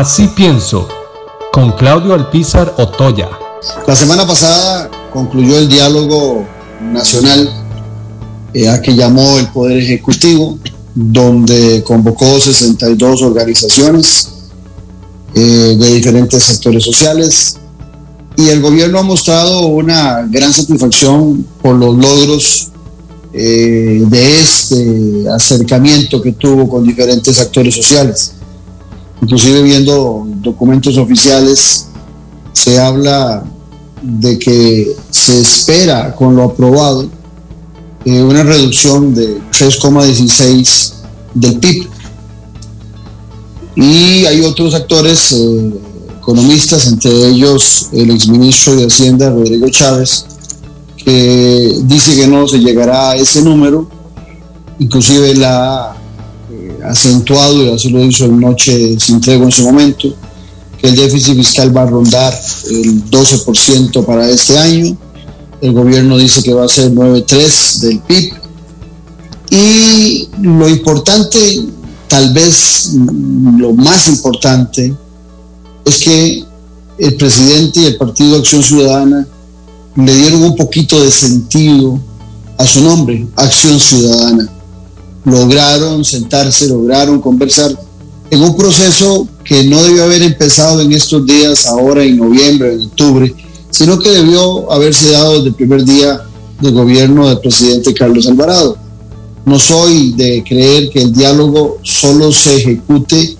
[0.00, 0.88] Así pienso,
[1.52, 3.28] con Claudio Alpizar Otoya.
[3.86, 6.46] La semana pasada concluyó el diálogo
[6.80, 7.50] nacional
[8.54, 10.58] eh, a que llamó el Poder Ejecutivo,
[10.94, 14.30] donde convocó 62 organizaciones
[15.34, 17.58] eh, de diferentes sectores sociales
[18.38, 22.68] y el gobierno ha mostrado una gran satisfacción por los logros
[23.34, 28.32] eh, de este acercamiento que tuvo con diferentes actores sociales.
[29.22, 31.86] Inclusive viendo documentos oficiales
[32.52, 33.44] se habla
[34.02, 37.08] de que se espera con lo aprobado
[38.04, 40.92] eh, una reducción de 3,16
[41.34, 41.86] del PIB.
[43.76, 45.70] Y hay otros actores eh,
[46.18, 50.24] economistas, entre ellos el exministro de Hacienda, Rodrigo Chávez,
[50.96, 53.88] que dice que no se llegará a ese número,
[54.78, 55.99] inclusive la
[56.90, 60.14] acentuado, y así lo hizo en Noche sin tregua en su momento,
[60.80, 62.38] que el déficit fiscal va a rondar
[62.70, 64.96] el 12% para este año,
[65.60, 68.32] el gobierno dice que va a ser 9,3 del PIB,
[69.50, 71.38] y lo importante,
[72.08, 74.94] tal vez lo más importante,
[75.84, 76.44] es que
[76.98, 79.26] el presidente y el Partido Acción Ciudadana
[79.96, 81.98] le dieron un poquito de sentido
[82.58, 84.48] a su nombre, Acción Ciudadana.
[85.24, 87.78] Lograron sentarse, lograron conversar
[88.30, 92.82] en un proceso que no debió haber empezado en estos días, ahora en noviembre, en
[92.82, 93.34] octubre,
[93.70, 96.20] sino que debió haberse dado desde el primer día
[96.60, 98.76] del gobierno del presidente Carlos Alvarado.
[99.44, 103.36] No soy de creer que el diálogo solo se ejecute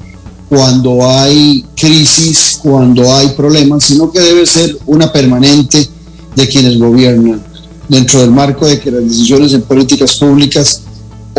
[0.48, 5.88] cuando hay crisis, cuando hay problemas, sino que debe ser una permanente
[6.34, 7.40] de quienes gobiernan,
[7.88, 10.82] dentro del marco de que las decisiones en políticas públicas,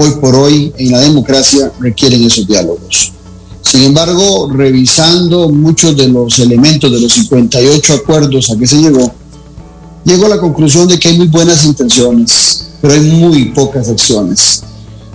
[0.02, 3.14] hoy por hoy, en la democracia, requieren esos diálogos.
[3.62, 9.14] Sin embargo, revisando muchos de los elementos de los 58 acuerdos a que se llegó,
[10.04, 14.64] llego a la conclusión de que hay muy buenas intenciones, pero hay muy pocas acciones.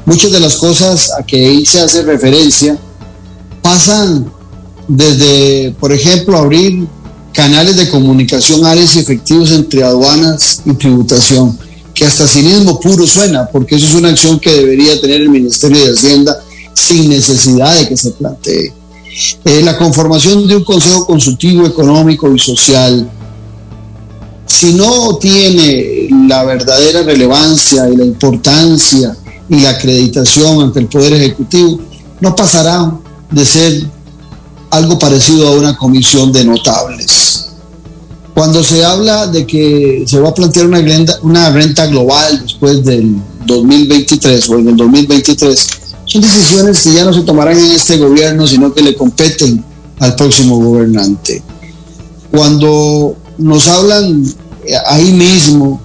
[0.05, 2.79] Muchas de las cosas a que ahí se hace referencia
[3.61, 4.31] pasan
[4.87, 6.87] desde, por ejemplo, abrir
[7.33, 11.59] canales de comunicación áreas efectivos entre aduanas y tributación,
[11.97, 15.83] que hasta cinismo puro suena, porque eso es una acción que debería tener el Ministerio
[15.83, 16.39] de Hacienda
[16.75, 18.75] sin necesidad de que se plantee.
[19.47, 23.11] Eh, la conformación de un Consejo Consultivo Económico y Social,
[24.45, 29.17] si no tiene la verdadera relevancia y la importancia
[29.49, 31.81] y la acreditación ante el Poder Ejecutivo,
[32.21, 32.93] no pasará
[33.31, 33.87] de ser
[34.69, 37.46] algo parecido a una comisión de notables.
[38.37, 43.17] Cuando se habla de que se va a plantear una renta, global después del
[43.47, 45.69] 2023 o en el 2023,
[46.05, 49.65] son decisiones que ya no se tomarán en este gobierno, sino que le competen
[50.01, 51.43] al próximo gobernante.
[52.31, 54.23] Cuando nos hablan
[54.85, 55.81] ahí mismo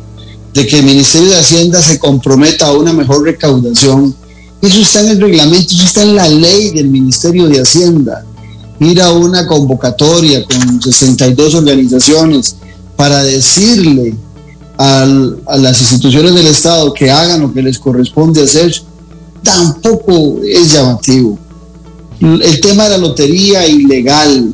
[0.54, 4.14] de que el Ministerio de Hacienda se comprometa a una mejor recaudación,
[4.62, 8.26] eso está en el reglamento, eso está en la ley del Ministerio de Hacienda.
[8.82, 12.58] Ir a una convocatoria con 62 organizaciones
[12.98, 14.14] para decirle
[14.78, 15.06] a
[15.58, 18.74] las instituciones del Estado que hagan lo que les corresponde hacer,
[19.44, 21.38] tampoco es llamativo.
[22.20, 24.54] El tema de la lotería ilegal,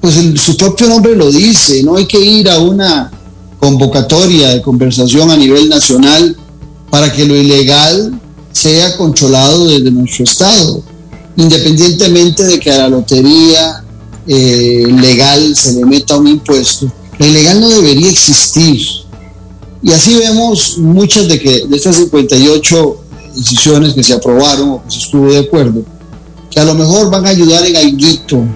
[0.00, 3.10] pues su propio nombre lo dice, no hay que ir a una
[3.58, 6.36] convocatoria de conversación a nivel nacional
[6.90, 8.20] para que lo ilegal
[8.50, 10.82] sea controlado desde nuestro Estado,
[11.36, 13.84] independientemente de que a la lotería
[14.26, 16.92] eh, legal se le meta un impuesto.
[17.18, 18.80] La ilegal no debería existir.
[19.82, 22.96] Y así vemos muchas de, que, de estas 58
[23.34, 25.82] decisiones que se aprobaron o que se estuvo de acuerdo,
[26.50, 28.46] que a lo mejor van a ayudar en algo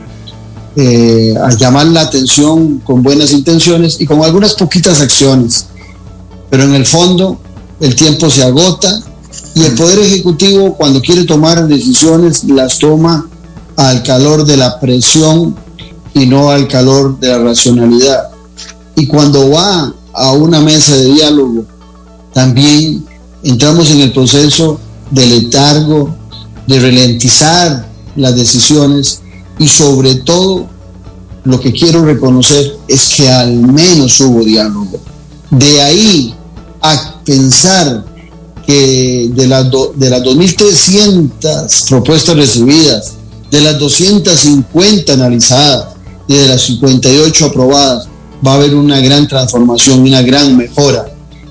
[0.77, 5.67] eh, a llamar la atención con buenas intenciones y con algunas poquitas acciones.
[6.51, 7.41] Pero en el fondo
[7.81, 9.03] el tiempo se agota
[9.57, 13.27] y el Poder Ejecutivo cuando quiere tomar decisiones las toma
[13.77, 15.57] al calor de la presión
[16.13, 18.29] y no al calor de la racionalidad.
[18.97, 21.65] Y cuando va a una mesa de diálogo,
[22.35, 23.07] también
[23.43, 24.79] entramos en el proceso
[25.11, 26.15] de letargo,
[26.67, 29.23] de ralentizar las decisiones
[29.59, 30.67] y sobre todo
[31.45, 35.01] lo que quiero reconocer es que al menos hubo diálogo.
[35.51, 36.35] De ahí
[36.83, 38.16] a pensar
[38.67, 43.15] que de las, de las 2.300 propuestas recibidas,
[43.51, 45.95] de las 250 analizadas
[46.27, 48.09] y de las 58 aprobadas,
[48.45, 51.07] va a haber una gran transformación, una gran mejora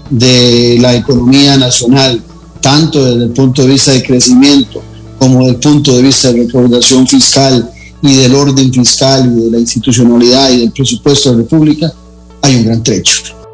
[0.10, 2.22] de la economía nacional,
[2.62, 4.82] tanto desde el punto de vista de crecimiento
[5.18, 7.72] como desde el punto de vista de recaudación fiscal
[8.02, 11.94] y del orden fiscal y de la institucionalidad y del presupuesto de la República,
[12.42, 13.45] hay un gran trecho.